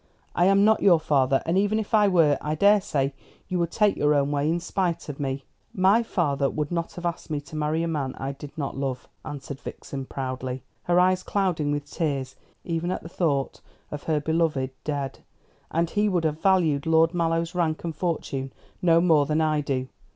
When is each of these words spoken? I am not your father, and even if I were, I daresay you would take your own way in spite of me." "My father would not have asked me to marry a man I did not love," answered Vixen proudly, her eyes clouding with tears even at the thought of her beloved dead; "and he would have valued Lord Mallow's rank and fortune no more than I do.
I 0.33 0.45
am 0.45 0.65
not 0.65 0.81
your 0.81 0.99
father, 0.99 1.43
and 1.45 1.59
even 1.59 1.77
if 1.77 1.93
I 1.93 2.07
were, 2.07 2.35
I 2.41 2.55
daresay 2.55 3.13
you 3.47 3.59
would 3.59 3.69
take 3.69 3.95
your 3.97 4.15
own 4.15 4.31
way 4.31 4.49
in 4.49 4.59
spite 4.59 5.09
of 5.09 5.19
me." 5.19 5.43
"My 5.75 6.01
father 6.01 6.49
would 6.49 6.71
not 6.71 6.93
have 6.93 7.05
asked 7.05 7.29
me 7.29 7.39
to 7.41 7.55
marry 7.55 7.83
a 7.83 7.87
man 7.87 8.15
I 8.15 8.31
did 8.31 8.51
not 8.57 8.75
love," 8.75 9.07
answered 9.23 9.59
Vixen 9.61 10.07
proudly, 10.07 10.63
her 10.85 10.99
eyes 10.99 11.21
clouding 11.21 11.71
with 11.71 11.85
tears 11.85 12.35
even 12.63 12.89
at 12.89 13.03
the 13.03 13.09
thought 13.09 13.61
of 13.91 14.01
her 14.05 14.19
beloved 14.19 14.71
dead; 14.83 15.19
"and 15.69 15.87
he 15.91 16.09
would 16.09 16.23
have 16.23 16.41
valued 16.41 16.87
Lord 16.87 17.13
Mallow's 17.13 17.53
rank 17.53 17.83
and 17.83 17.95
fortune 17.95 18.51
no 18.81 19.01
more 19.01 19.27
than 19.27 19.39
I 19.39 19.61
do. 19.61 19.87